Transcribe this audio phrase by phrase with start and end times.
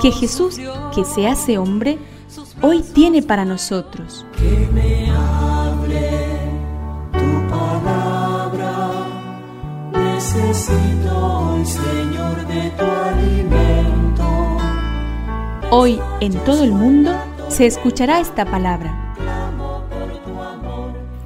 [0.00, 0.60] que Jesús,
[0.94, 1.98] que se hace hombre,
[2.62, 4.26] hoy tiene para nosotros.
[4.36, 6.10] Que me hable
[7.12, 8.90] tu palabra,
[9.92, 14.24] necesito hoy, Señor, de tu alimento.
[15.70, 17.12] Hoy en todo el mundo
[17.48, 19.14] se escuchará esta palabra.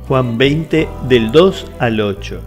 [0.07, 2.41] Juan 20 del 2 al 8.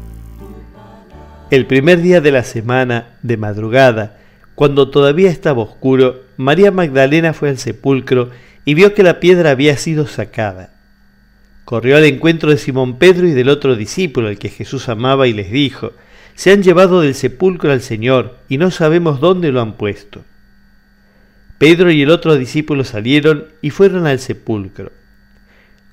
[1.52, 4.21] El primer día de la semana, de madrugada,
[4.56, 8.30] cuando todavía estaba oscuro, María Magdalena fue al sepulcro
[8.66, 10.74] y vio que la piedra había sido sacada.
[11.66, 15.34] Corrió al encuentro de Simón Pedro y del otro discípulo al que Jesús amaba y
[15.34, 15.94] les dijo,
[16.36, 20.24] Se han llevado del sepulcro al Señor y no sabemos dónde lo han puesto.
[21.58, 24.92] Pedro y el otro discípulo salieron y fueron al sepulcro.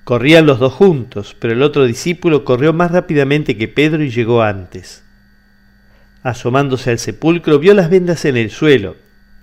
[0.05, 4.43] Corrían los dos juntos, pero el otro discípulo corrió más rápidamente que Pedro y llegó
[4.43, 5.05] antes
[6.29, 8.97] asomándose al sepulcro, vio las vendas en el suelo,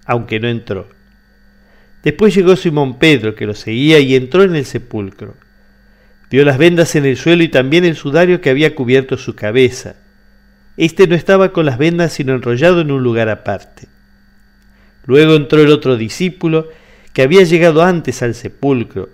[0.05, 0.87] aunque no entró.
[2.03, 5.35] Después llegó Simón Pedro, que lo seguía, y entró en el sepulcro.
[6.29, 9.95] Vio las vendas en el suelo y también el sudario que había cubierto su cabeza.
[10.77, 13.87] Este no estaba con las vendas, sino enrollado en un lugar aparte.
[15.05, 16.69] Luego entró el otro discípulo,
[17.13, 19.09] que había llegado antes al sepulcro.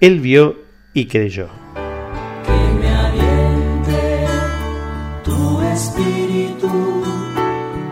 [0.00, 0.62] Él vio
[0.94, 1.50] y creyó.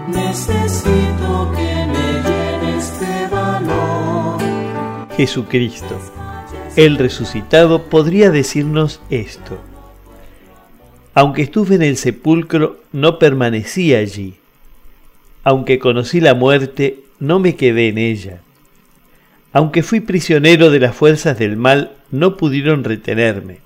[0.08, 4.38] Necesito que me llene este valor.
[5.16, 6.00] Jesucristo,
[6.77, 9.58] el resucitado, podría decirnos esto.
[11.14, 14.34] Aunque estuve en el sepulcro, no permanecí allí.
[15.45, 18.40] Aunque conocí la muerte, no me quedé en ella.
[19.52, 23.64] Aunque fui prisionero de las fuerzas del mal, no pudieron retenerme.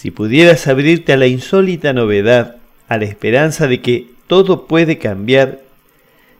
[0.00, 5.58] Si pudieras abrirte a la insólita novedad, a la esperanza de que todo puede cambiar,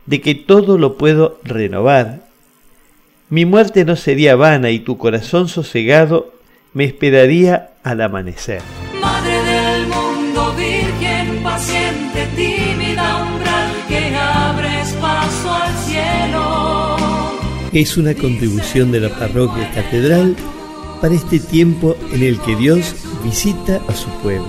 [0.07, 2.21] de que todo lo puedo renovar.
[3.31, 6.33] Mi muerte no sería vana y tu corazón sosegado
[6.73, 8.63] me esperaría al amanecer.
[9.01, 16.97] Madre del mundo, virgen paciente, tímida umbral que abres paso al cielo.
[17.73, 20.37] Es una contribución de la parroquia catedral
[21.01, 22.95] para este tiempo en el que Dios
[23.25, 24.47] visita a su pueblo.